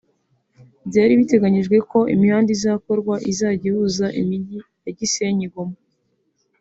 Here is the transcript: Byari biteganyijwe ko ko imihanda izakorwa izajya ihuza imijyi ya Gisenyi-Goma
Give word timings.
Byari 0.89 1.13
biteganyijwe 1.19 1.75
ko 1.79 1.83
ko 1.91 1.99
imihanda 2.13 2.49
izakorwa 2.57 3.15
izajya 3.31 3.65
ihuza 3.71 4.05
imijyi 4.21 4.57
ya 4.83 4.91
Gisenyi-Goma 4.97 5.77